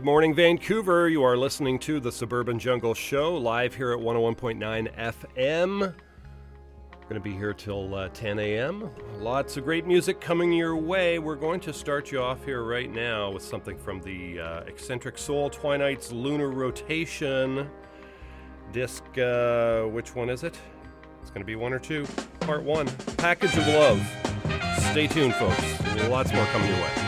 Good 0.00 0.06
morning, 0.06 0.34
Vancouver. 0.34 1.10
You 1.10 1.22
are 1.24 1.36
listening 1.36 1.78
to 1.80 2.00
the 2.00 2.10
Suburban 2.10 2.58
Jungle 2.58 2.94
Show 2.94 3.36
live 3.36 3.74
here 3.74 3.92
at 3.92 3.98
101.9 3.98 4.96
FM. 4.96 5.78
Going 5.78 5.94
to 7.10 7.20
be 7.20 7.34
here 7.34 7.52
till 7.52 7.94
uh, 7.94 8.08
10 8.08 8.38
a.m. 8.38 8.88
Lots 9.18 9.58
of 9.58 9.64
great 9.64 9.86
music 9.86 10.18
coming 10.18 10.54
your 10.54 10.74
way. 10.74 11.18
We're 11.18 11.34
going 11.34 11.60
to 11.60 11.74
start 11.74 12.10
you 12.10 12.22
off 12.22 12.46
here 12.46 12.62
right 12.62 12.90
now 12.90 13.30
with 13.30 13.42
something 13.42 13.76
from 13.76 14.00
the 14.00 14.40
uh, 14.40 14.60
Eccentric 14.60 15.18
Soul 15.18 15.50
Twinight's 15.50 16.12
Lunar 16.12 16.48
Rotation 16.48 17.68
disc. 18.72 19.04
Uh, 19.18 19.82
which 19.82 20.14
one 20.14 20.30
is 20.30 20.44
it? 20.44 20.58
It's 21.20 21.28
going 21.28 21.42
to 21.42 21.46
be 21.46 21.56
one 21.56 21.74
or 21.74 21.78
two. 21.78 22.06
Part 22.40 22.62
one 22.62 22.88
Package 23.18 23.54
of 23.54 23.66
Love. 23.66 24.00
Stay 24.92 25.06
tuned, 25.06 25.34
folks. 25.34 26.08
Lots 26.08 26.32
more 26.32 26.46
coming 26.46 26.70
your 26.70 26.78
way. 26.78 26.99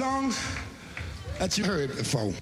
A 0.00 0.32
that 1.38 1.58
you 1.58 1.64
heard 1.64 1.88
before. 1.96 2.32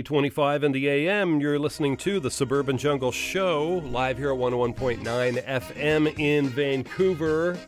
825 0.00 0.64
in 0.64 0.72
the 0.72 0.88
AM, 0.88 1.40
you're 1.40 1.58
listening 1.58 1.94
to 1.94 2.20
the 2.20 2.30
Suburban 2.30 2.78
Jungle 2.78 3.12
Show, 3.12 3.82
live 3.84 4.16
here 4.16 4.32
at 4.32 4.38
101.9 4.38 5.44
FM 5.44 6.18
in 6.18 6.48
Vancouver. 6.48 7.58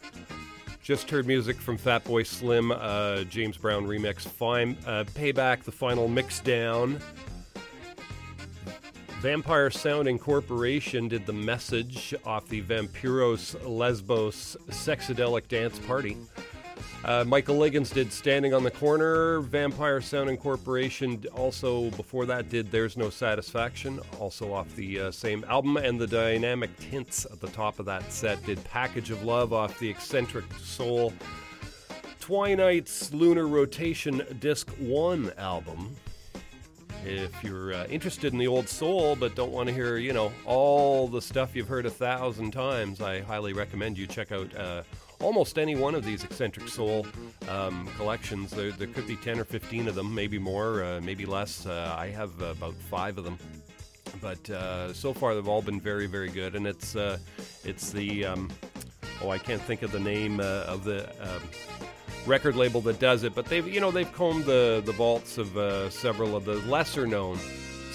Just 0.82 1.10
heard 1.10 1.26
music 1.26 1.60
from 1.60 1.76
Fatboy 1.76 2.26
Slim, 2.26 2.72
uh, 2.72 3.24
James 3.24 3.58
Brown 3.58 3.84
remix, 3.84 4.20
Fine, 4.20 4.78
uh, 4.86 5.04
Payback, 5.12 5.64
the 5.64 5.72
final 5.72 6.08
mix 6.08 6.40
down. 6.40 6.98
Vampire 9.20 9.70
Sound 9.70 10.08
Incorporation 10.08 11.08
did 11.08 11.26
the 11.26 11.34
message 11.34 12.14
off 12.24 12.48
the 12.48 12.62
Vampyros 12.62 13.56
Lesbos 13.68 14.56
Sexadelic 14.70 15.48
Dance 15.48 15.78
Party. 15.80 16.16
Uh, 17.12 17.22
Michael 17.24 17.58
Liggins 17.58 17.90
did 17.90 18.10
Standing 18.10 18.54
on 18.54 18.62
the 18.62 18.70
Corner. 18.70 19.40
Vampire 19.40 20.00
Sound 20.00 20.30
Incorporation 20.30 21.22
also, 21.34 21.90
before 21.90 22.24
that, 22.24 22.48
did 22.48 22.72
There's 22.72 22.96
No 22.96 23.10
Satisfaction, 23.10 24.00
also 24.18 24.50
off 24.50 24.74
the 24.76 24.98
uh, 24.98 25.10
same 25.10 25.44
album. 25.46 25.76
And 25.76 26.00
the 26.00 26.06
Dynamic 26.06 26.74
Tints 26.78 27.26
at 27.26 27.38
the 27.38 27.48
top 27.48 27.78
of 27.78 27.84
that 27.84 28.10
set 28.10 28.42
did 28.46 28.64
Package 28.64 29.10
of 29.10 29.24
Love 29.24 29.52
off 29.52 29.78
the 29.78 29.90
Eccentric 29.90 30.46
Soul 30.58 31.12
Twinight's 32.18 33.12
Lunar 33.12 33.46
Rotation 33.46 34.22
Disc 34.40 34.70
1 34.78 35.34
album. 35.36 35.94
If 37.04 37.44
you're 37.44 37.74
uh, 37.74 37.86
interested 37.88 38.32
in 38.32 38.38
the 38.38 38.46
old 38.46 38.70
soul 38.70 39.16
but 39.16 39.34
don't 39.34 39.52
want 39.52 39.68
to 39.68 39.74
hear, 39.74 39.98
you 39.98 40.14
know, 40.14 40.32
all 40.46 41.08
the 41.08 41.20
stuff 41.20 41.54
you've 41.54 41.68
heard 41.68 41.84
a 41.84 41.90
thousand 41.90 42.52
times, 42.52 43.02
I 43.02 43.20
highly 43.20 43.52
recommend 43.52 43.98
you 43.98 44.06
check 44.06 44.32
out 44.32 44.56
uh, 44.56 44.84
almost 45.22 45.58
any 45.58 45.76
one 45.76 45.94
of 45.94 46.04
these 46.04 46.24
eccentric 46.24 46.68
soul 46.68 47.06
um, 47.48 47.88
collections. 47.96 48.50
There, 48.50 48.72
there, 48.72 48.88
could 48.88 49.06
be 49.06 49.16
10 49.16 49.38
or 49.38 49.44
15 49.44 49.88
of 49.88 49.94
them, 49.94 50.14
maybe 50.14 50.38
more, 50.38 50.84
uh, 50.84 51.00
maybe 51.00 51.26
less. 51.26 51.66
Uh, 51.66 51.94
I 51.96 52.08
have 52.08 52.40
about 52.40 52.74
five 52.74 53.18
of 53.18 53.24
them. 53.24 53.38
But 54.20 54.50
uh, 54.50 54.92
so 54.92 55.14
far, 55.14 55.34
they've 55.34 55.48
all 55.48 55.62
been 55.62 55.80
very, 55.80 56.06
very 56.06 56.28
good. 56.28 56.54
And 56.54 56.66
it's 56.66 56.96
uh, 56.96 57.18
it's 57.64 57.90
the 57.92 58.26
um, 58.26 58.50
oh, 59.22 59.30
I 59.30 59.38
can't 59.38 59.62
think 59.62 59.82
of 59.82 59.90
the 59.90 60.00
name 60.00 60.40
of 60.40 60.84
the 60.84 61.08
um, 61.22 61.42
record 62.26 62.56
label 62.56 62.80
that 62.82 62.98
does 62.98 63.24
it, 63.24 63.34
but 63.34 63.46
they've 63.46 63.66
you 63.66 63.80
know 63.80 63.90
they've 63.90 64.12
combed 64.12 64.44
the 64.44 64.82
the 64.84 64.92
vaults 64.92 65.38
of 65.38 65.56
uh, 65.56 65.90
several 65.90 66.36
of 66.36 66.44
the 66.44 66.56
lesser 66.68 67.06
known 67.06 67.38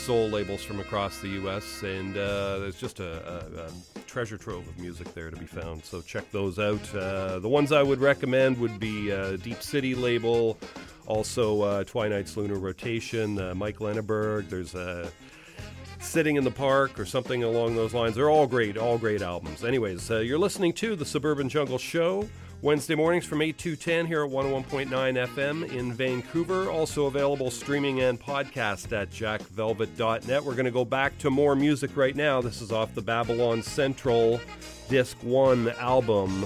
soul 0.08 0.30
labels 0.30 0.63
from 0.63 0.80
across 0.80 1.20
the 1.20 1.28
U.S. 1.28 1.84
and 1.84 2.15
uh, 2.15 2.60
there's 2.60 2.80
just 2.80 3.02
a, 3.02 3.28
a, 3.28 3.63
a, 3.65 4.00
treasure 4.08 4.38
trove 4.38 4.65
of 4.65 4.80
music 4.80 5.13
there 5.13 5.30
to 5.30 5.36
be 5.36 5.46
found. 5.46 5.84
So 5.84 6.00
check 6.00 6.32
those 6.32 6.60
out. 6.60 6.96
Uh, 6.96 7.39
the 7.39 7.50
ones 7.50 7.74
I 7.74 7.84
would 7.84 8.00
recommend 8.00 8.58
would 8.60 8.80
be 8.80 9.12
uh, 9.12 9.36
Deep 9.36 9.62
City 9.62 9.96
label, 9.96 10.58
also 11.08 11.62
uh, 11.62 11.84
Twinight's 11.84 12.38
Lunar 12.38 12.56
Rotation, 12.56 13.38
uh, 13.38 13.54
Mike 13.54 13.82
Lenaburg. 13.82 14.48
There's 14.48 14.76
a 14.76 15.12
Sitting 16.00 16.38
in 16.38 16.46
the 16.46 16.52
Park 16.52 16.98
or 16.98 17.06
something 17.06 17.43
along 17.43 17.76
those 17.76 17.93
lines. 17.93 18.15
They're 18.15 18.30
all 18.30 18.48
great, 18.48 18.78
all 18.78 18.98
great 18.98 19.22
albums. 19.22 19.65
Anyways, 19.65 20.10
you're 20.10 20.39
listening 20.39 20.72
to 20.74 20.96
the 20.96 21.06
Suburban 21.06 21.50
Jungle 21.50 21.80
Show. 21.80 22.30
Wednesday 22.63 22.96
mornings 22.96 23.24
from 23.24 23.43
8 23.43 23.56
to 23.60 23.76
10 23.76 24.08
here 24.08 24.26
at 24.26 24.32
101.9 24.32 24.88
FM 24.89 25.72
in 25.72 25.93
Vancouver. 25.93 26.72
Also 26.72 27.06
available 27.06 27.52
streaming 27.52 28.02
and 28.02 28.20
podcast 28.20 28.91
at 29.00 29.12
jackvelvet.net. 29.12 30.43
We're 30.43 30.54
going 30.54 30.65
to 30.65 30.72
go 30.72 30.84
back 30.84 31.17
to 31.20 31.30
more 31.30 31.56
music 31.56 31.96
right 31.96 32.15
now. 32.15 32.41
This 32.41 32.62
is 32.62 32.72
off 32.72 32.96
the 32.96 33.02
Babylon 33.02 33.62
Central 33.62 34.41
Disc 34.89 35.17
1 35.22 35.70
album. 35.78 36.46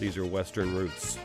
These 0.00 0.16
are 0.16 0.24
Western 0.24 0.74
Roots. 0.74 1.18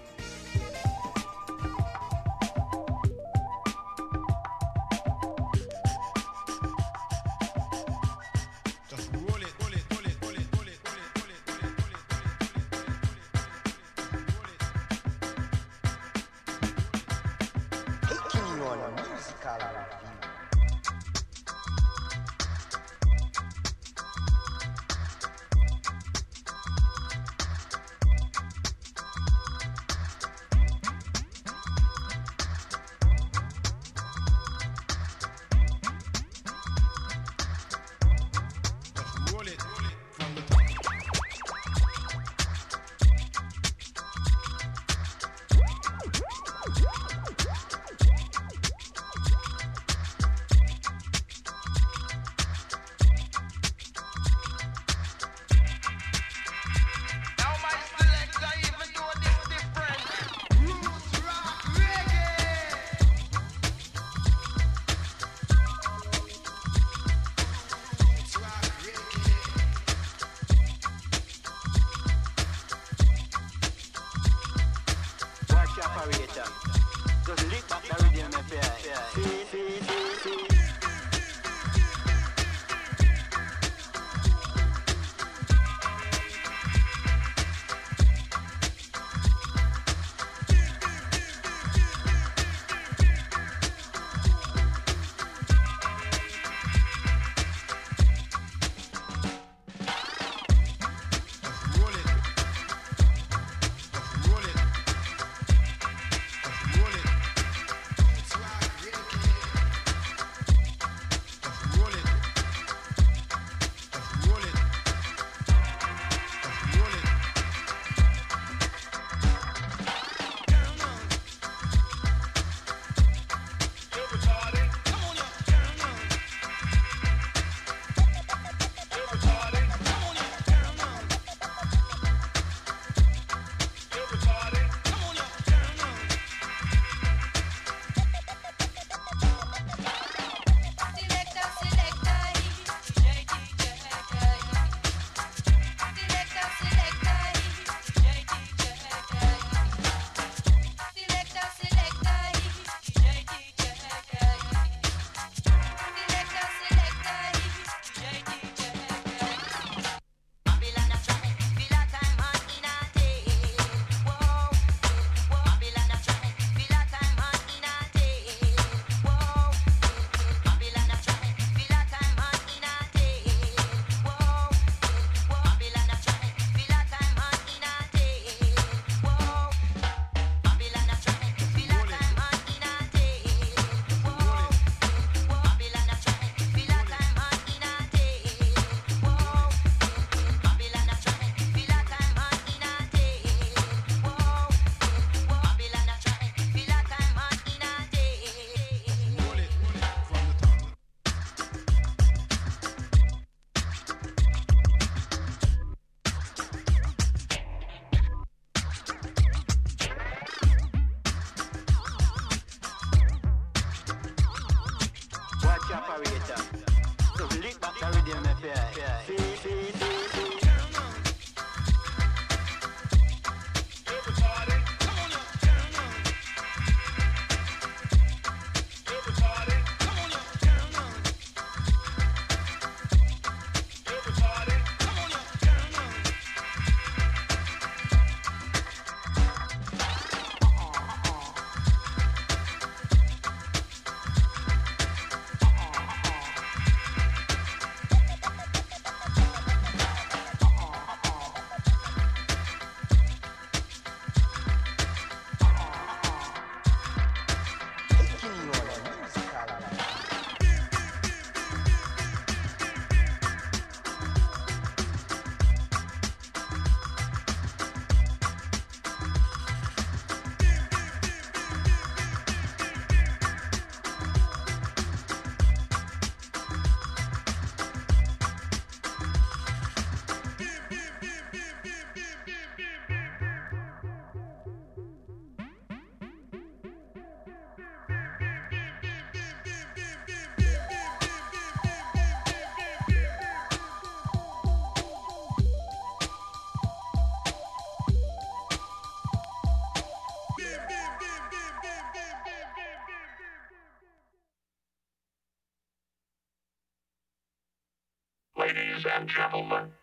Gentlemen, 309.07 309.76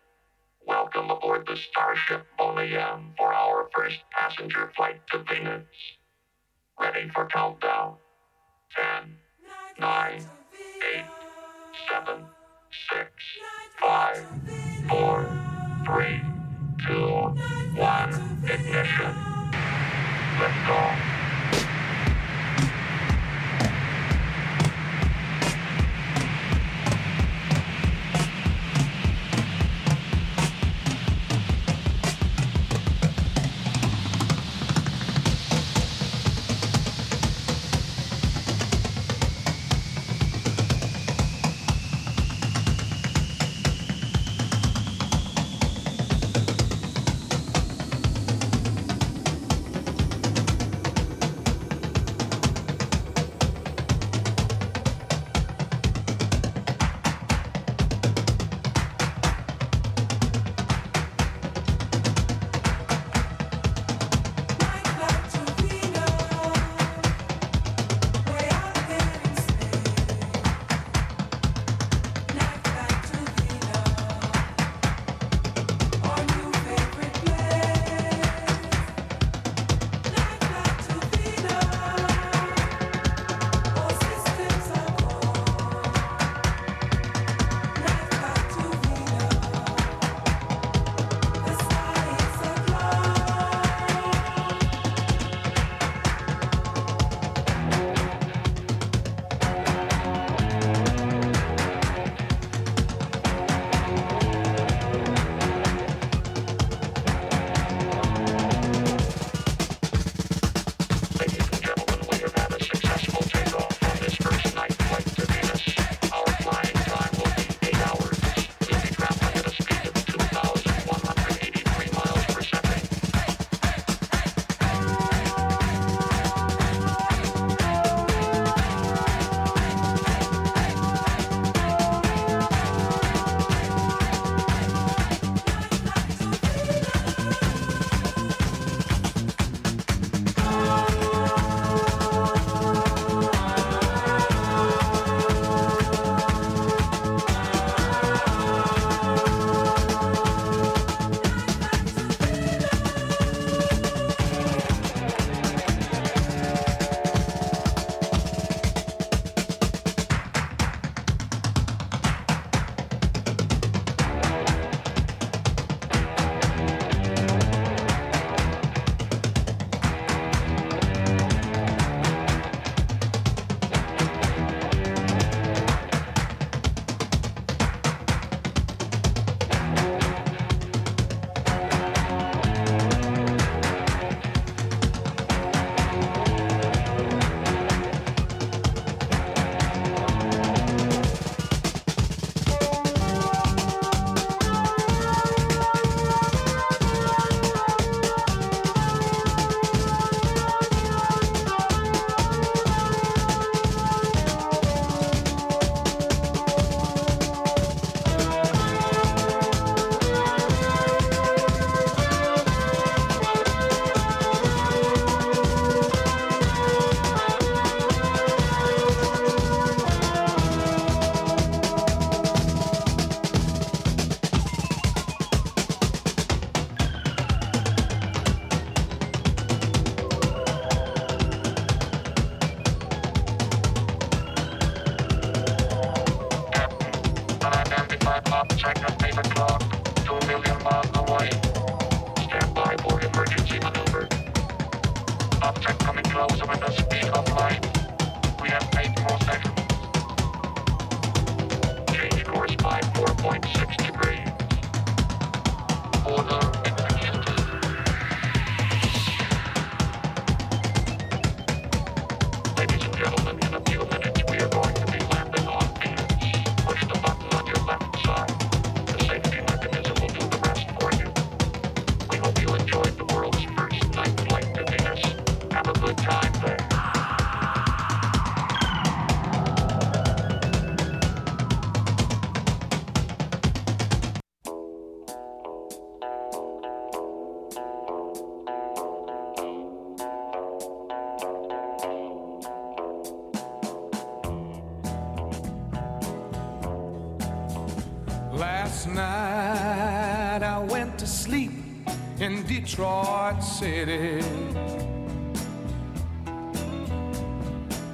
Detroit 302.65 303.45
City. 303.45 304.25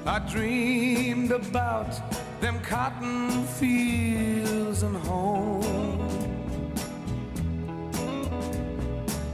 I 0.07 0.19
dreamed 0.31 1.33
about 1.33 1.93
them 2.41 2.61
cotton 2.61 3.45
fields 3.59 4.85
and 4.85 4.97
home. 4.97 5.99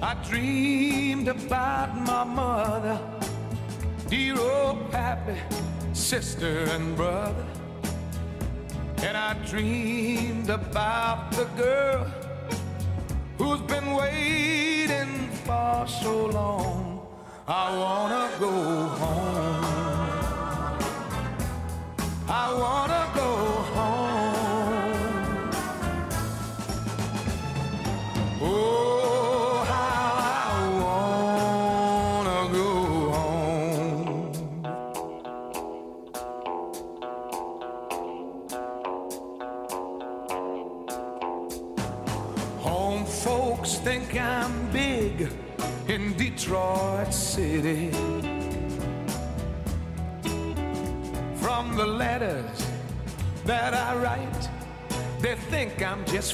I 0.01 0.15
dreamed 0.27 1.29
about 1.29 1.95
my 2.01 2.25
mother, 2.25 2.99
dear 4.09 4.41
old 4.41 4.91
pappy, 4.91 5.39
sister 5.93 6.65
and 6.71 6.97
brother. 6.97 7.47
And 9.03 9.19
I 9.19 9.35
dreamed 9.45 10.49
about 10.49 11.31
the 11.33 11.45
girl 11.63 12.06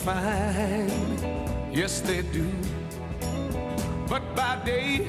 fine. 0.05 0.91
Yes, 1.73 2.01
they 2.01 2.23
do. 2.23 2.51
But 4.09 4.35
by 4.35 4.61
day, 4.65 5.07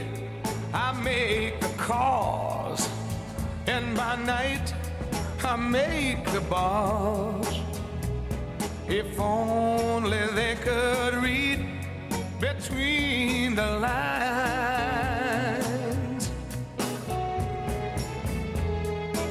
I 0.73 0.93
make 1.03 1.59
the 1.59 1.73
calls, 1.77 2.87
and 3.65 3.97
by 3.97 4.15
night, 4.17 4.73
I 5.43 5.55
make 5.55 6.23
the 6.31 6.41
bars. 6.41 7.59
If 8.87 9.19
only 9.19 10.27
they 10.35 10.55
could 10.61 11.15
read 11.23 11.65
between 12.39 13.55
the 13.55 13.79
lines. 13.87 14.23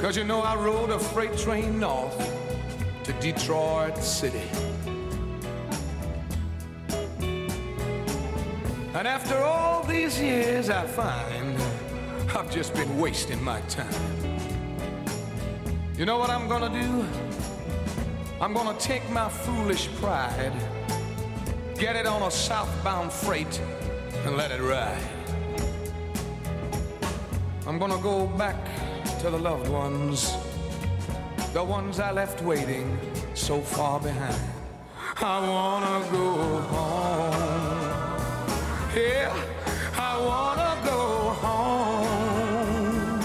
Cause 0.01 0.17
you 0.17 0.25
know, 0.25 0.41
I 0.41 0.55
rode 0.55 0.89
a 0.89 0.99
freight 0.99 1.37
train 1.37 1.79
north 1.79 2.17
to 3.05 3.13
Detroit 3.13 3.97
City. 3.97 4.62
And 8.95 9.07
after 9.07 9.35
all 9.39 9.83
these 9.83 10.21
years, 10.21 10.69
I 10.69 10.85
find 10.85 11.57
I've 12.35 12.51
just 12.51 12.75
been 12.75 12.99
wasting 12.99 13.43
my 13.43 13.59
time. 13.61 13.91
You 15.97 16.05
know 16.05 16.19
what 16.19 16.29
I'm 16.29 16.47
gonna 16.47 16.69
do? 16.69 17.03
I'm 18.39 18.53
gonna 18.53 18.77
take 18.77 19.07
my 19.09 19.29
foolish 19.29 19.89
pride, 19.95 20.53
get 21.79 21.95
it 21.95 22.05
on 22.05 22.21
a 22.21 22.29
southbound 22.29 23.11
freight, 23.11 23.59
and 24.25 24.37
let 24.37 24.51
it 24.51 24.61
ride. 24.61 25.01
I'm 27.65 27.79
gonna 27.79 28.01
go 28.01 28.27
back 28.27 28.57
to 29.21 29.31
the 29.31 29.39
loved 29.39 29.69
ones, 29.69 30.35
the 31.51 31.63
ones 31.63 31.99
I 31.99 32.11
left 32.11 32.43
waiting 32.43 32.95
so 33.33 33.59
far 33.59 33.99
behind. 33.99 34.43
I 35.17 35.39
wanna 35.47 36.11
go 36.11 36.61
home. 36.61 37.92
Yeah, 38.95 39.33
I 39.97 40.19
wanna 40.19 40.77
go 40.85 41.31
home. 41.41 43.19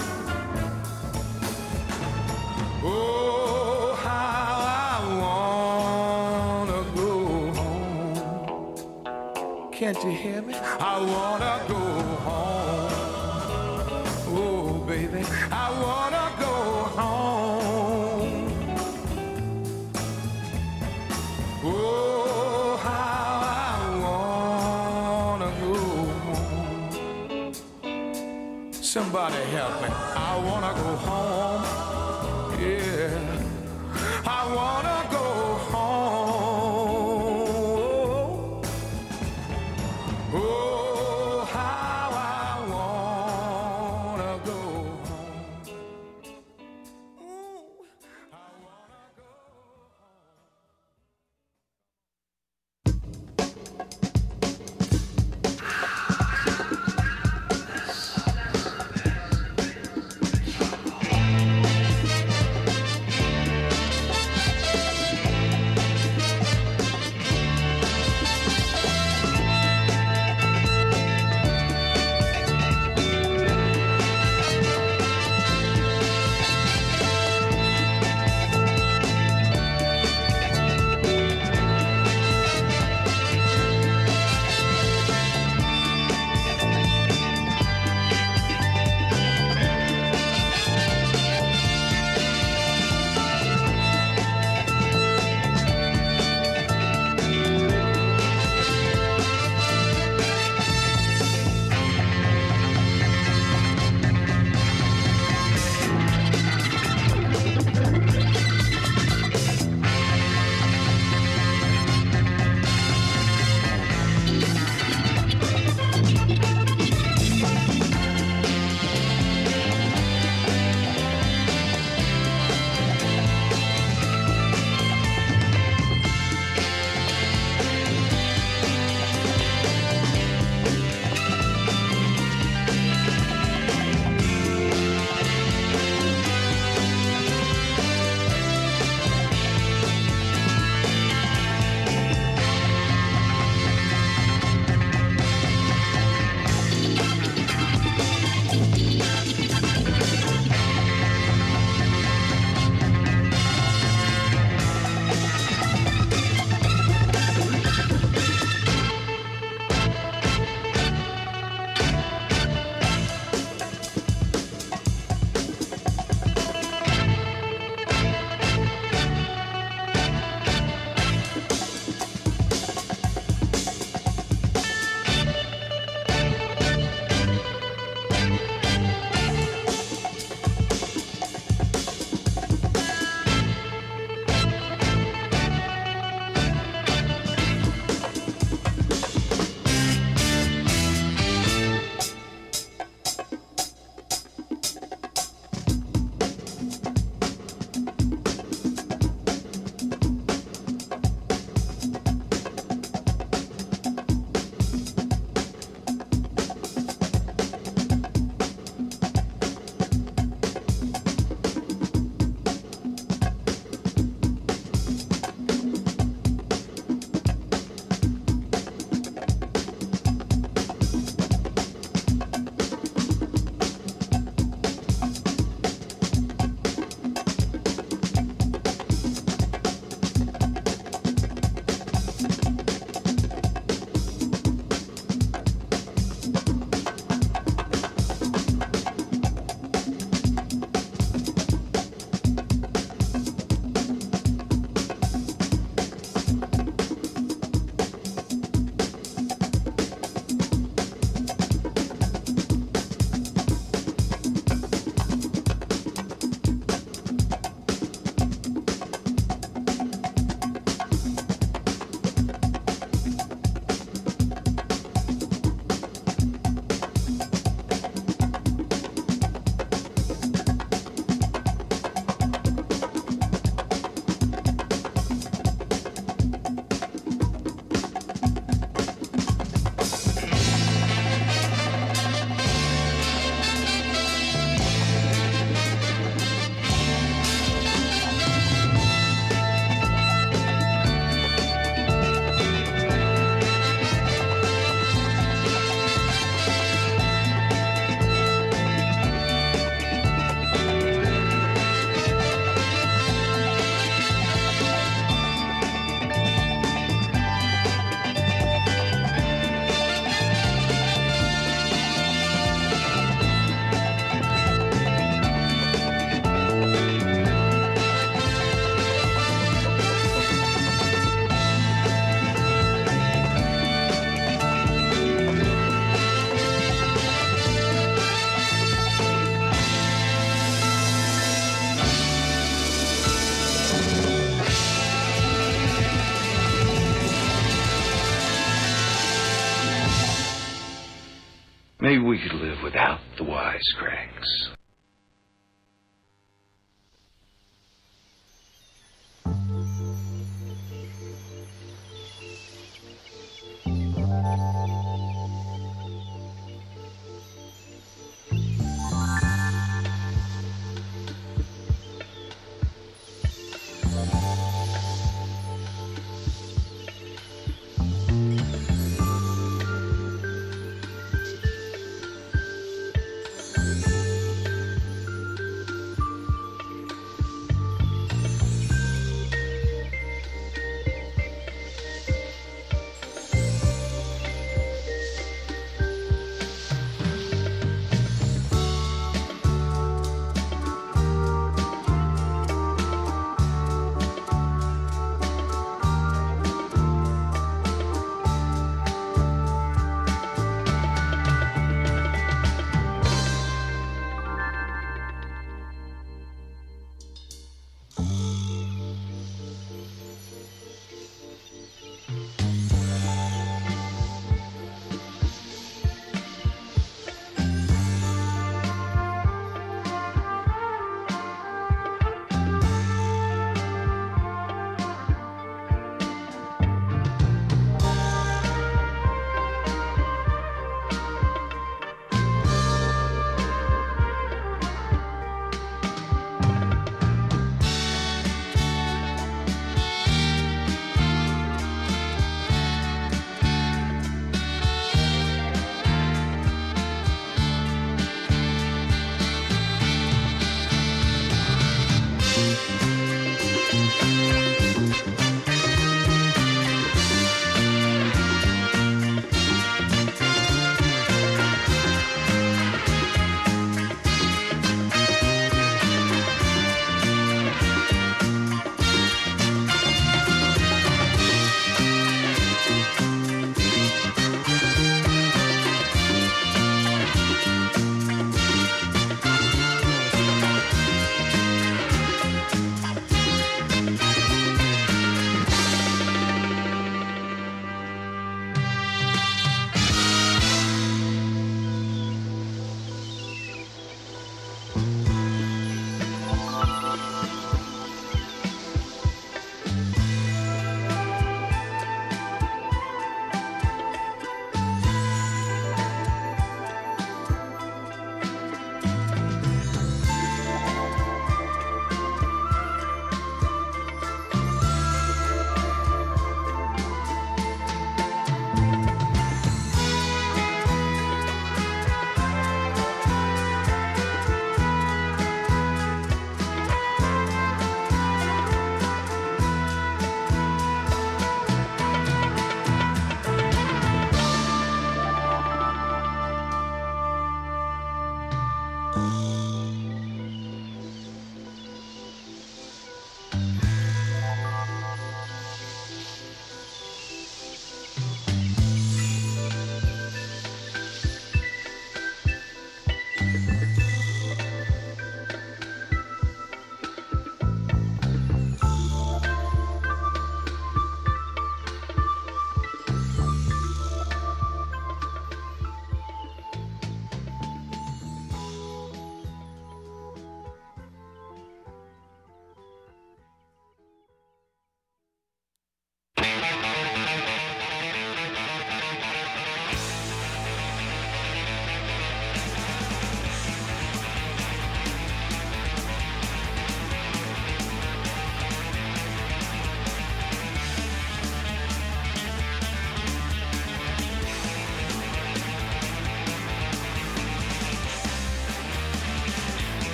Oh, 2.83 3.93
how 4.03 4.61
I 4.65 4.99
wanna 5.21 6.81
go 6.95 7.53
home. 7.53 8.73
Can't 9.71 10.03
you 10.03 10.09
hear 10.09 10.41
me? 10.41 10.55
I 10.55 10.99
wanna 11.13 11.61
go 11.67 11.75
home. 12.25 12.89
Oh, 14.35 14.83
baby, 14.87 15.23
I 15.51 15.69
wanna 15.83 16.08
Somebody 28.89 29.35
help 29.51 29.83
me. 29.83 29.87
I 29.91 30.35
wanna 30.43 30.73
go 30.73 30.95
home. 31.05 31.61
Yeah. 32.59 33.21
I 34.25 34.51
wanna 34.55 34.98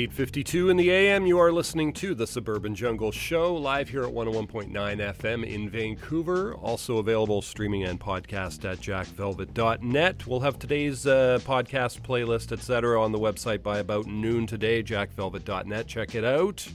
8:52 0.00 0.70
in 0.70 0.78
the 0.78 0.90
AM. 0.90 1.26
You 1.26 1.38
are 1.38 1.52
listening 1.52 1.92
to 1.94 2.14
the 2.14 2.26
Suburban 2.26 2.74
Jungle 2.74 3.12
Show 3.12 3.54
live 3.54 3.90
here 3.90 4.02
at 4.02 4.08
101.9 4.08 4.70
FM 4.72 5.44
in 5.46 5.68
Vancouver. 5.68 6.54
Also 6.54 6.96
available 6.96 7.42
streaming 7.42 7.84
and 7.84 8.00
podcast 8.00 8.64
at 8.64 8.78
jackvelvet.net. 8.78 10.26
We'll 10.26 10.40
have 10.40 10.58
today's 10.58 11.06
uh, 11.06 11.40
podcast 11.42 12.00
playlist, 12.00 12.50
etc., 12.50 12.98
on 12.98 13.12
the 13.12 13.18
website 13.18 13.62
by 13.62 13.78
about 13.80 14.06
noon 14.06 14.46
today. 14.46 14.82
Jackvelvet.net. 14.82 15.86
Check 15.86 16.14
it 16.14 16.24
out. 16.24 16.66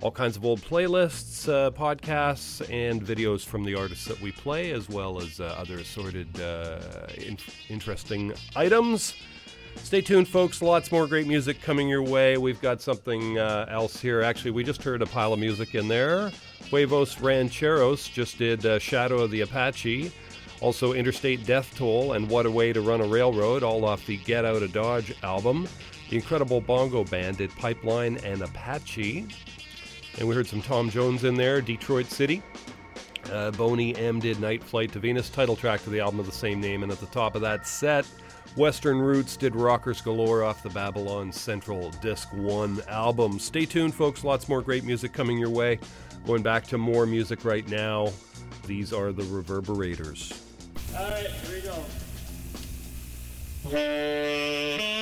All 0.00 0.12
kinds 0.12 0.36
of 0.36 0.44
old 0.44 0.60
playlists, 0.60 1.48
uh, 1.48 1.72
podcasts, 1.72 2.64
and 2.72 3.04
videos 3.04 3.44
from 3.44 3.64
the 3.64 3.74
artists 3.74 4.04
that 4.04 4.20
we 4.20 4.30
play, 4.30 4.70
as 4.70 4.88
well 4.88 5.20
as 5.20 5.40
uh, 5.40 5.46
other 5.58 5.78
assorted 5.78 6.40
uh, 6.40 6.78
in- 7.16 7.38
interesting 7.68 8.32
items. 8.54 9.14
Stay 9.76 10.00
tuned, 10.00 10.26
folks. 10.26 10.62
Lots 10.62 10.90
more 10.90 11.06
great 11.06 11.26
music 11.26 11.60
coming 11.62 11.88
your 11.88 12.02
way. 12.02 12.36
We've 12.36 12.60
got 12.60 12.80
something 12.80 13.38
uh, 13.38 13.66
else 13.68 14.00
here. 14.00 14.22
Actually, 14.22 14.52
we 14.52 14.64
just 14.64 14.82
heard 14.82 15.02
a 15.02 15.06
pile 15.06 15.32
of 15.32 15.38
music 15.38 15.74
in 15.74 15.88
there. 15.88 16.32
Huevos 16.70 17.20
Rancheros 17.20 18.08
just 18.08 18.38
did 18.38 18.64
uh, 18.66 18.78
Shadow 18.78 19.22
of 19.22 19.30
the 19.30 19.42
Apache. 19.42 20.10
Also, 20.60 20.94
Interstate 20.94 21.44
Death 21.44 21.76
Toll 21.76 22.14
and 22.14 22.28
What 22.28 22.46
a 22.46 22.50
Way 22.50 22.72
to 22.72 22.80
Run 22.80 23.00
a 23.02 23.06
Railroad, 23.06 23.62
all 23.62 23.84
off 23.84 24.06
the 24.06 24.16
Get 24.16 24.44
Out 24.44 24.62
of 24.62 24.72
Dodge 24.72 25.14
album. 25.22 25.68
The 26.08 26.16
Incredible 26.16 26.60
Bongo 26.60 27.04
Band 27.04 27.36
did 27.36 27.50
Pipeline 27.50 28.16
and 28.24 28.42
Apache. 28.42 29.26
And 30.18 30.28
we 30.28 30.34
heard 30.34 30.46
some 30.46 30.62
Tom 30.62 30.90
Jones 30.90 31.24
in 31.24 31.34
there, 31.34 31.60
Detroit 31.60 32.06
City. 32.06 32.42
Uh, 33.30 33.50
Boney 33.52 33.96
M 33.96 34.20
did 34.20 34.40
Night 34.40 34.62
Flight 34.62 34.92
to 34.92 34.98
Venus, 34.98 35.28
title 35.28 35.56
track 35.56 35.82
to 35.84 35.90
the 35.90 36.00
album 36.00 36.20
of 36.20 36.26
the 36.26 36.32
same 36.32 36.60
name. 36.60 36.82
And 36.82 36.92
at 36.92 37.00
the 37.00 37.06
top 37.06 37.34
of 37.34 37.42
that 37.42 37.66
set, 37.66 38.06
Western 38.56 38.98
Roots 39.00 39.36
did 39.36 39.56
Rockers 39.56 40.00
Galore 40.00 40.44
off 40.44 40.62
the 40.62 40.70
Babylon 40.70 41.32
Central 41.32 41.90
Disc 42.00 42.28
1 42.32 42.82
album. 42.88 43.38
Stay 43.38 43.66
tuned, 43.66 43.94
folks. 43.94 44.22
Lots 44.22 44.48
more 44.48 44.62
great 44.62 44.84
music 44.84 45.12
coming 45.12 45.38
your 45.38 45.50
way. 45.50 45.80
Going 46.26 46.42
back 46.42 46.64
to 46.68 46.78
more 46.78 47.04
music 47.04 47.44
right 47.44 47.68
now. 47.68 48.12
These 48.66 48.92
are 48.92 49.12
the 49.12 49.24
Reverberators. 49.24 50.40
All 50.96 51.10
right, 51.10 51.26
here 51.26 51.56
we 51.56 51.62
go. 53.70 54.93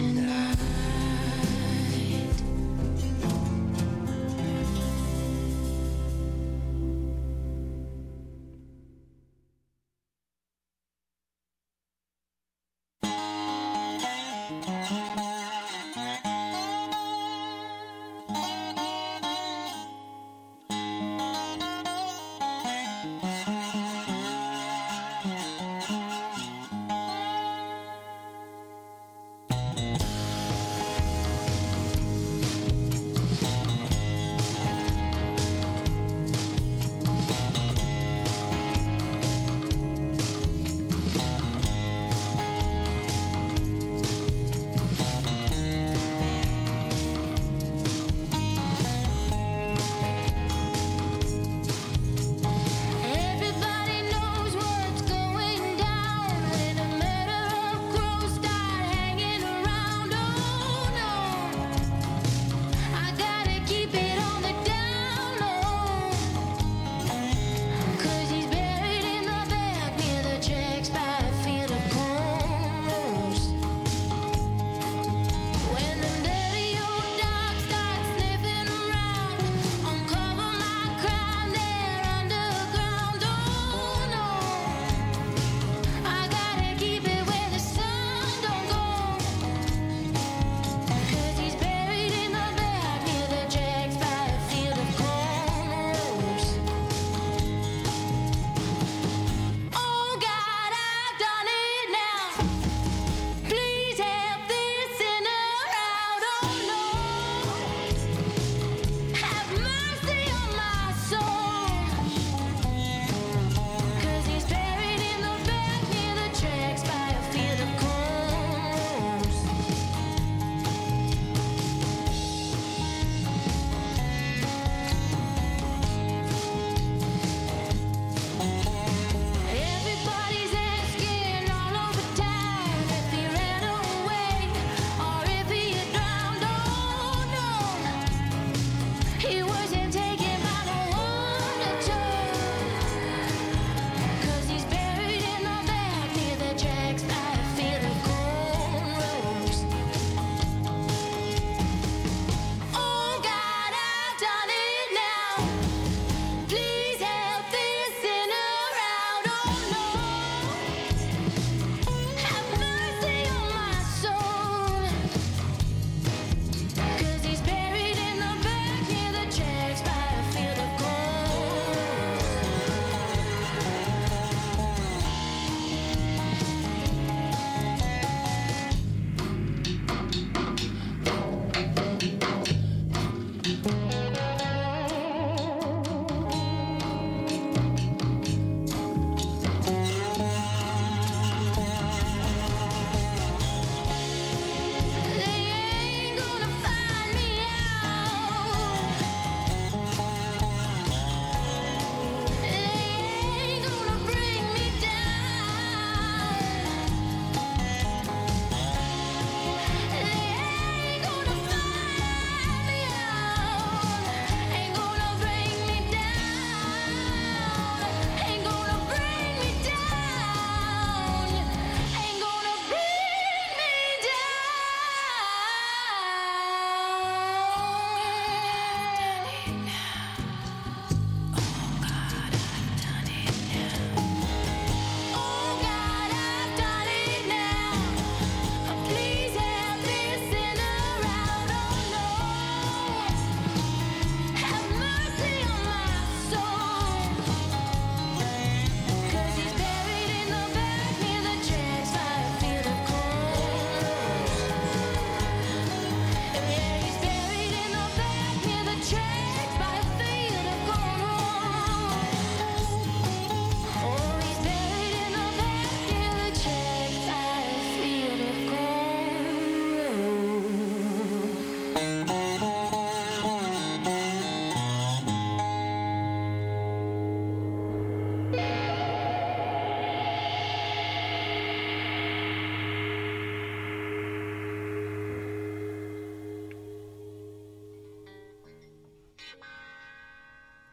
Imagine. 0.00 0.39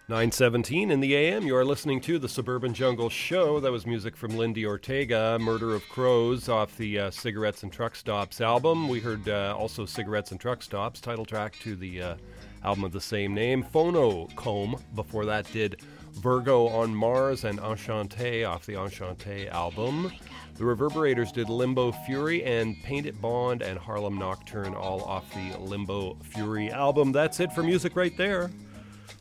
917 0.10 0.90
in 0.90 1.02
the 1.02 1.14
AM. 1.18 1.46
You 1.46 1.58
are 1.58 1.66
listening 1.66 2.00
to 2.00 2.18
the 2.18 2.30
Suburban 2.30 2.74
Jungle 2.74 3.10
Show. 3.10 3.60
That 3.60 3.74
was 3.74 3.86
music 3.86 4.16
from 4.16 4.38
Lindi 4.38 4.66
Ortega, 4.66 5.38
Murder 5.38 5.76
of 5.76 5.90
Crows, 5.90 6.48
off 6.48 6.78
the 6.78 6.98
uh, 6.98 7.12
Cigarettes 7.12 7.64
and 7.64 7.74
Truck 7.74 7.94
Stops 7.94 8.40
album. 8.40 8.88
We 8.88 9.02
heard 9.02 9.28
uh, 9.28 9.54
also 9.58 9.86
Cigarettes 9.86 10.32
and 10.32 10.40
Truck 10.40 10.64
Stops, 10.64 11.02
title 11.02 11.26
track 11.26 11.60
to 11.60 11.76
the 11.76 12.02
uh, 12.02 12.16
album 12.64 12.86
of 12.86 12.94
the 12.94 13.02
same 13.02 13.34
name. 13.34 13.66
Phono 13.66 14.34
Comb, 14.38 14.82
before 14.96 15.26
that, 15.26 15.52
did 15.52 15.82
Virgo 16.14 16.70
on 16.70 16.96
Mars 16.96 17.44
and 17.44 17.60
Enchanté 17.60 18.50
off 18.50 18.66
the 18.66 18.76
Enchanté 18.76 19.52
album. 19.52 20.14
The 20.56 20.64
Reverberators 20.64 21.34
did 21.34 21.50
Limbo 21.50 21.92
Fury 21.92 22.46
and 22.46 22.82
Paint 22.82 23.08
It 23.08 23.20
Bond 23.20 23.62
and 23.62 23.78
Harlem 23.78 24.18
Nocturne, 24.18 24.74
all 24.74 25.04
off 25.04 25.30
the 25.34 25.60
Limbo 25.60 26.16
Fury 26.24 26.72
album. 26.72 27.12
That's 27.12 27.42
it 27.42 27.52
for 27.52 27.62
music 27.62 27.98
right 27.98 28.16
there 28.16 28.50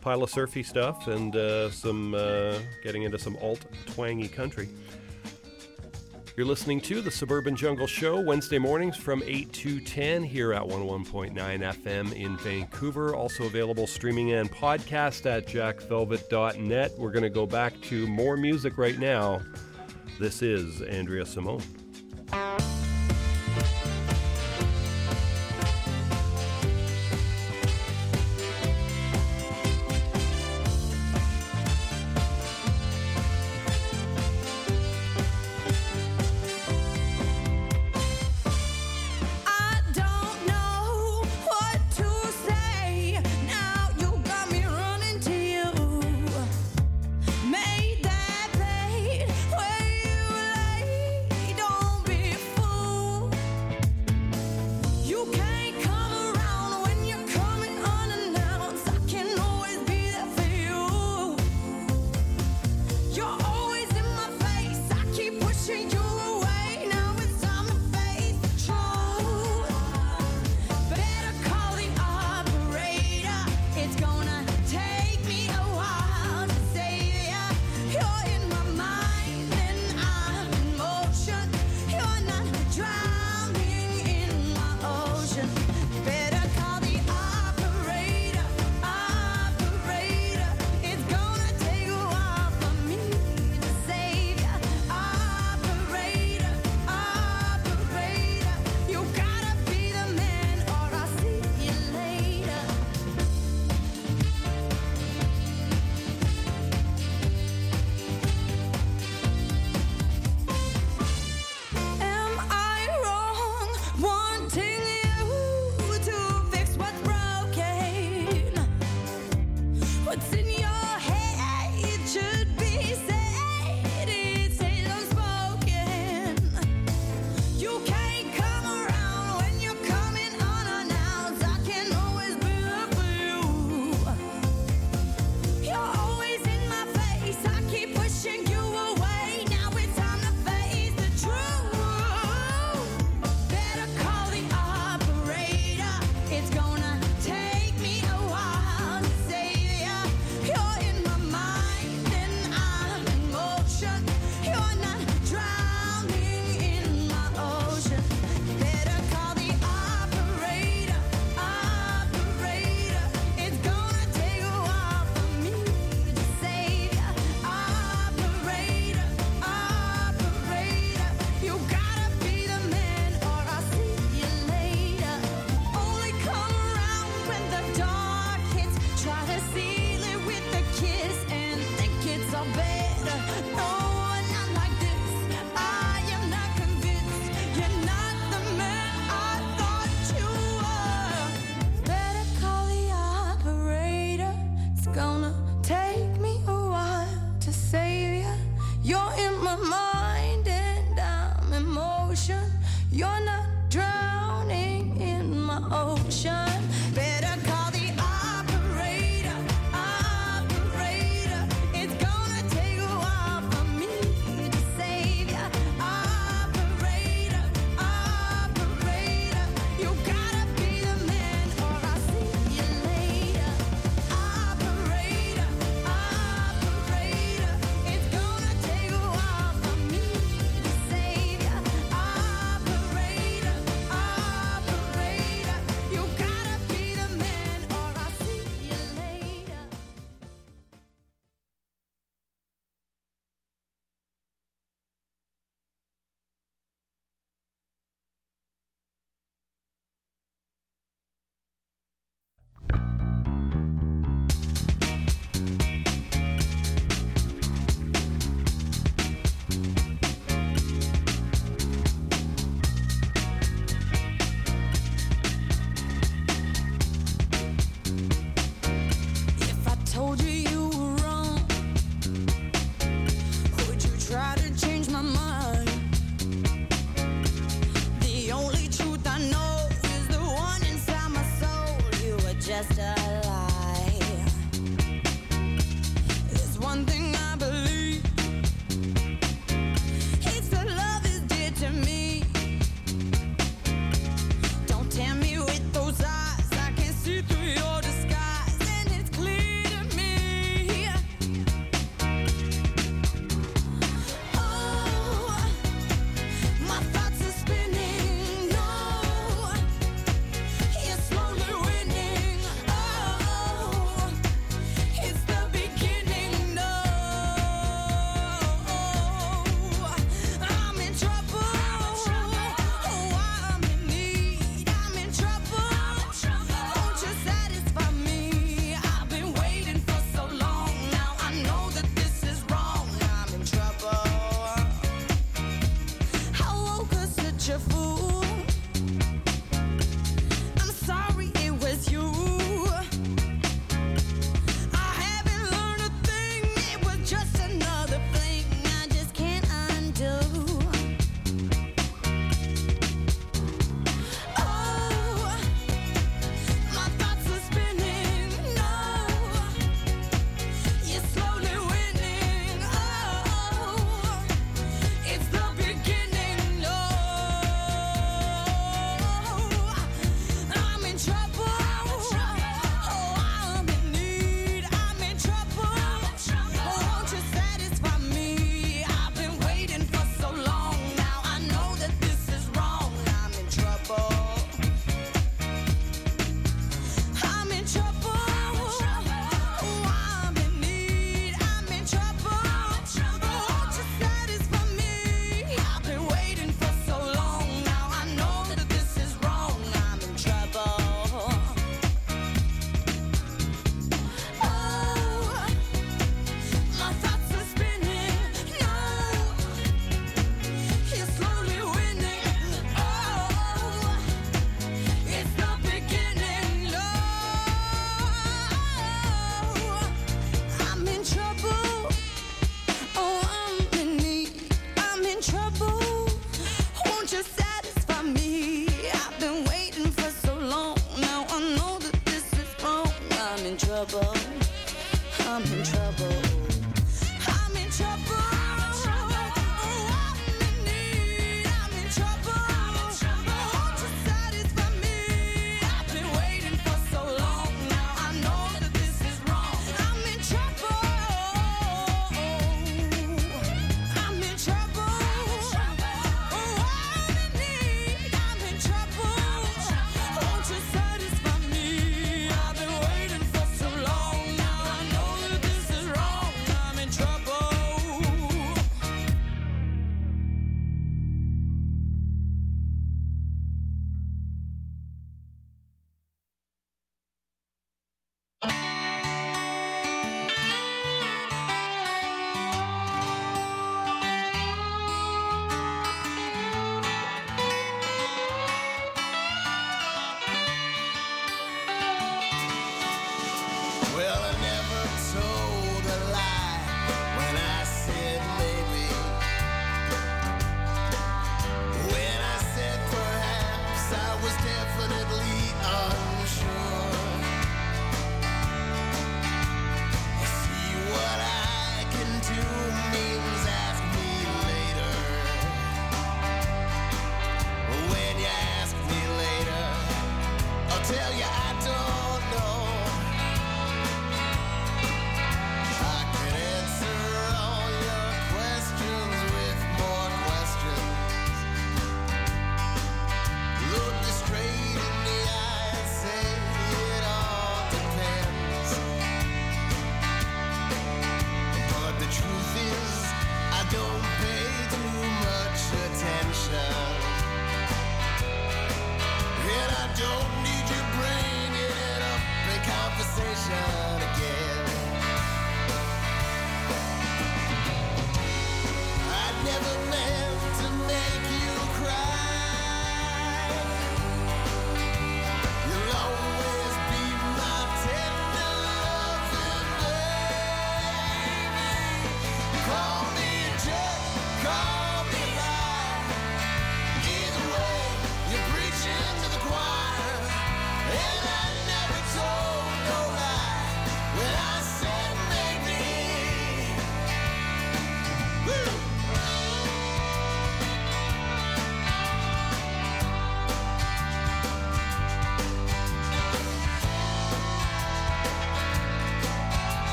pile 0.00 0.22
of 0.22 0.30
surfy 0.30 0.62
stuff 0.62 1.06
and 1.08 1.36
uh, 1.36 1.70
some 1.70 2.14
uh, 2.14 2.58
getting 2.82 3.02
into 3.02 3.18
some 3.18 3.36
alt 3.42 3.64
twangy 3.86 4.28
country. 4.28 4.68
You're 6.36 6.46
listening 6.46 6.80
to 6.82 7.02
the 7.02 7.10
Suburban 7.10 7.54
Jungle 7.54 7.86
Show 7.86 8.20
Wednesday 8.20 8.58
mornings 8.58 8.96
from 8.96 9.22
8 9.26 9.52
to 9.52 9.80
10 9.80 10.22
here 10.22 10.54
at 10.54 10.62
101.9 10.62 11.34
FM 11.34 12.12
in 12.14 12.36
Vancouver. 12.38 13.14
Also 13.14 13.44
available 13.44 13.86
streaming 13.86 14.32
and 14.32 14.50
podcast 14.50 15.26
at 15.26 15.46
jackvelvet.net. 15.46 16.92
We're 16.96 17.10
going 17.10 17.24
to 17.24 17.30
go 17.30 17.46
back 17.46 17.78
to 17.82 18.06
more 18.06 18.36
music 18.36 18.78
right 18.78 18.98
now. 18.98 19.42
This 20.18 20.40
is 20.40 20.80
Andrea 20.82 21.26
Simone. 21.26 21.62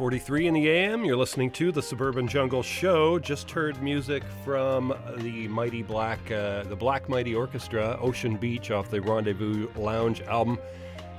8:43 0.00 0.46
in 0.46 0.54
the 0.54 0.70
a.m. 0.70 1.04
You're 1.04 1.14
listening 1.14 1.50
to 1.50 1.70
the 1.70 1.82
Suburban 1.82 2.26
Jungle 2.26 2.62
Show. 2.62 3.18
Just 3.18 3.50
heard 3.50 3.82
music 3.82 4.22
from 4.42 4.94
the 5.18 5.46
Mighty 5.48 5.82
Black, 5.82 6.18
uh, 6.30 6.62
the 6.62 6.74
Black 6.74 7.06
Mighty 7.10 7.34
Orchestra, 7.34 7.98
Ocean 8.00 8.36
Beach 8.36 8.70
off 8.70 8.90
the 8.90 9.02
Rendezvous 9.02 9.68
Lounge 9.76 10.22
album. 10.22 10.58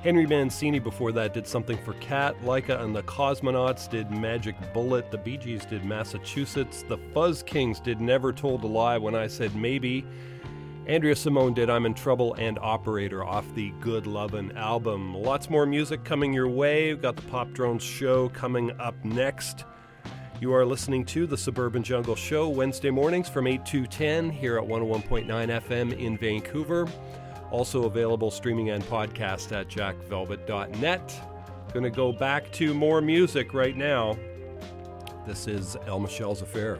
Henry 0.02 0.26
Mancini 0.26 0.80
before 0.80 1.12
that 1.12 1.32
did 1.32 1.46
something 1.46 1.78
for 1.78 1.94
Cat. 1.96 2.36
Laika 2.42 2.82
and 2.82 2.96
the 2.96 3.04
Cosmonauts 3.04 3.88
did 3.88 4.10
Magic 4.10 4.56
Bullet. 4.74 5.12
The 5.12 5.20
Bee 5.20 5.38
Gees 5.38 5.64
did 5.64 5.86
Massachusetts. 5.86 6.82
The 6.82 6.98
Fuzz 7.14 7.44
Kings 7.44 7.80
did 7.80 8.02
Never 8.02 8.34
Told 8.34 8.64
a 8.64 8.68
Lie 8.68 8.98
when 8.98 9.14
I 9.14 9.28
Said 9.28 9.56
Maybe. 9.56 10.04
Andrea 10.88 11.16
Simone 11.16 11.54
did 11.54 11.70
I'm 11.70 11.86
in 11.86 11.94
Trouble 11.94 12.34
and 12.40 12.58
Operator 12.60 13.24
off 13.24 13.46
the 13.54 13.72
Good 13.82 14.08
Lovin' 14.08 14.58
album. 14.58 15.14
Lots 15.16 15.48
more 15.48 15.68
music 15.68 16.04
coming 16.04 16.34
your 16.34 16.48
way. 16.48 16.88
We've 16.88 17.02
got 17.02 17.16
the 17.16 17.22
Pop 17.24 17.52
Drones 17.54 17.84
show 17.84 18.30
coming 18.30 18.72
up 18.80 18.96
next. 19.06 19.66
You 20.40 20.52
are 20.54 20.66
listening 20.66 21.06
to 21.06 21.28
the 21.28 21.38
Suburban 21.38 21.84
Jungle 21.84 22.16
Show 22.16 22.50
Wednesday 22.50 22.90
mornings 22.90 23.30
from 23.30 23.46
8 23.46 23.64
to 23.68 23.86
10 23.86 24.32
here 24.32 24.58
at 24.58 24.68
101.9 24.68 25.28
FM 25.28 26.00
in 26.00 26.18
Vancouver. 26.18 26.88
Also 27.52 27.84
available 27.84 28.32
streaming 28.32 28.72
and 28.72 28.84
podcast 28.86 29.52
at 29.52 29.68
jackvelvet.net. 29.70 31.22
Going 31.74 31.84
to 31.84 31.92
go 31.92 32.12
back 32.12 32.52
to 32.54 32.74
more 32.74 33.02
music 33.02 33.54
right 33.54 33.78
now. 33.78 34.18
This 35.28 35.48
is 35.48 35.78
El 35.86 36.00
Michels 36.00 36.42
Affair. 36.42 36.80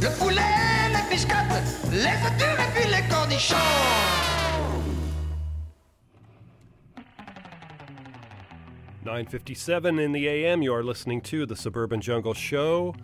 Le 0.00 0.08
poulet, 0.18 0.40
les 0.92 1.04
biscottes, 1.10 1.36
les 1.90 1.98
et 1.98 2.70
puis 2.74 2.88
les 2.88 3.02
cornichons. 3.08 3.56
Nine 9.04 9.26
fifty-seven 9.26 9.98
in 9.98 10.12
the 10.12 10.28
AM. 10.28 10.62
You 10.62 10.72
are 10.72 10.84
listening 10.84 11.20
to 11.22 11.44
the 11.44 11.56
Suburban 11.56 12.00
Jungle 12.00 12.34
Show. 12.34 12.94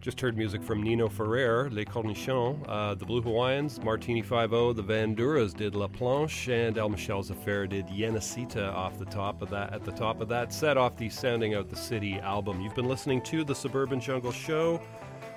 Just 0.00 0.18
heard 0.18 0.34
music 0.34 0.62
from 0.62 0.82
Nino 0.82 1.10
Ferrer, 1.10 1.68
Les 1.70 1.84
Cornichons, 1.84 2.64
uh, 2.66 2.94
the 2.94 3.04
Blue 3.04 3.20
Hawaiians, 3.20 3.78
Martini 3.82 4.22
5 4.22 4.50
the 4.50 4.82
Vanduras 4.82 5.54
did 5.54 5.74
La 5.74 5.88
Planche, 5.88 6.68
and 6.68 6.78
El 6.78 6.88
Michel 6.88 7.20
Affair 7.20 7.66
did 7.66 7.86
Yenisita 7.88 8.72
off 8.72 8.98
the 8.98 9.04
top 9.04 9.42
of 9.42 9.50
that. 9.50 9.74
At 9.74 9.84
the 9.84 9.92
top 9.92 10.22
of 10.22 10.28
that 10.28 10.54
set, 10.54 10.78
off 10.78 10.96
the 10.96 11.10
Sounding 11.10 11.54
Out 11.54 11.68
the 11.68 11.76
City 11.76 12.18
album. 12.20 12.62
You've 12.62 12.74
been 12.74 12.88
listening 12.88 13.20
to 13.24 13.44
the 13.44 13.54
Suburban 13.54 14.00
Jungle 14.00 14.32
Show. 14.32 14.80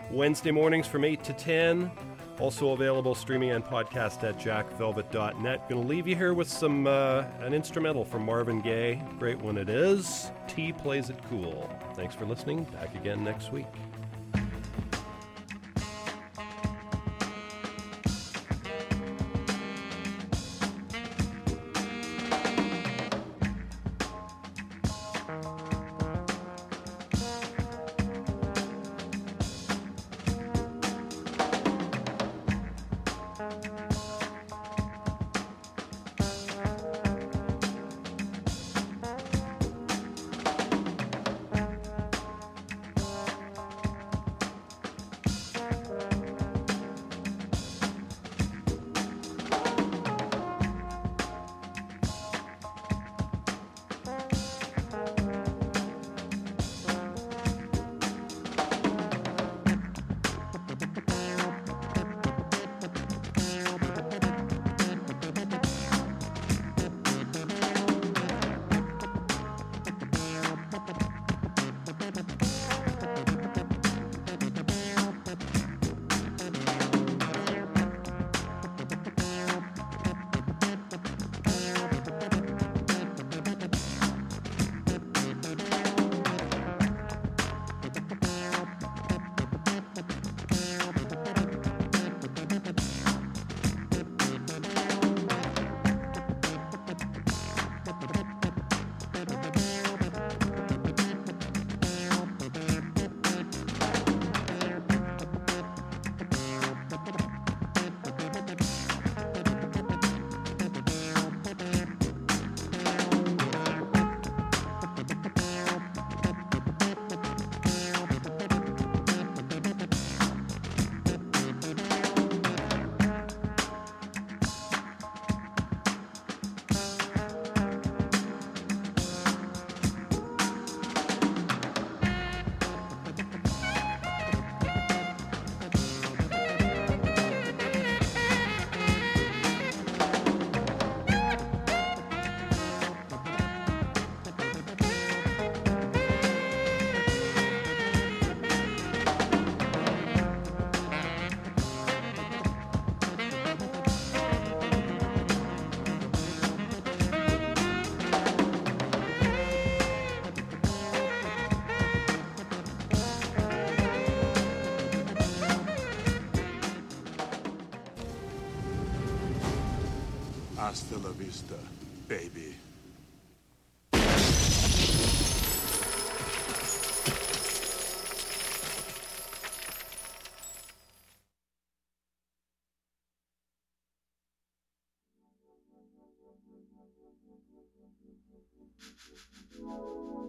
Wednesday 0.10 0.52
mornings 0.52 0.88
from 0.88 1.04
8 1.04 1.22
to 1.26 1.34
10. 1.34 1.92
Also 2.40 2.72
available 2.72 3.16
streaming 3.16 3.52
and 3.52 3.66
podcast 3.66 4.24
at 4.24 4.40
jackvelvet.net. 4.40 5.70
Going 5.70 5.82
to 5.82 5.88
leave 5.88 6.08
you 6.08 6.16
here 6.16 6.34
with 6.34 6.48
some 6.48 6.88
uh, 6.88 7.26
an 7.42 7.54
instrumental 7.54 8.06
from 8.06 8.26
Marvin 8.26 8.62
Gaye. 8.62 9.04
Great 9.20 9.42
one 9.42 9.58
it 9.58 9.68
is. 9.68 10.32
T 10.48 10.72
plays 10.72 11.10
it 11.10 11.18
cool. 11.30 11.70
Thanks 11.96 12.16
for 12.16 12.26
listening. 12.26 12.64
Back 12.66 12.96
again 12.96 13.26
next 13.26 13.52
week. 13.52 13.68